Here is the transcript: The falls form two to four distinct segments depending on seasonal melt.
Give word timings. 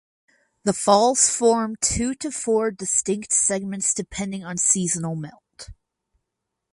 The 0.63 0.73
falls 0.73 1.29
form 1.29 1.75
two 1.79 2.15
to 2.15 2.31
four 2.31 2.71
distinct 2.71 3.31
segments 3.31 3.93
depending 3.93 4.43
on 4.43 4.57
seasonal 4.57 5.15
melt. 5.15 5.69